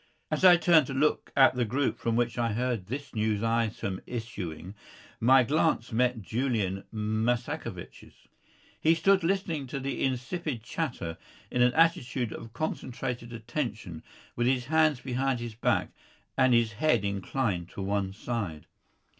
As 0.31 0.43
I 0.43 0.57
turned 0.57 0.87
to 0.87 0.95
look 0.95 1.31
at 1.37 1.53
the 1.53 1.63
group 1.63 1.99
from 1.99 2.15
which 2.15 2.35
I 2.35 2.53
heard 2.53 2.87
this 2.87 3.13
news 3.13 3.43
item 3.43 4.01
issuing, 4.07 4.73
my 5.19 5.43
glance 5.43 5.91
met 5.91 6.23
Julian 6.23 6.85
Mastakovich's. 6.91 8.27
He 8.79 8.95
stood 8.95 9.23
listening 9.23 9.67
to 9.67 9.79
the 9.79 10.03
insipid 10.03 10.63
chatter 10.63 11.19
in 11.51 11.61
an 11.61 11.73
attitude 11.75 12.33
of 12.33 12.51
concentrated 12.51 13.31
attention, 13.31 14.01
with 14.35 14.47
his 14.47 14.65
hands 14.65 14.99
behind 15.01 15.39
his 15.39 15.53
back 15.53 15.91
and 16.35 16.51
his 16.55 16.71
head 16.71 17.05
inclined 17.05 17.69
to 17.69 17.83
one 17.83 18.11
side. 18.11 18.65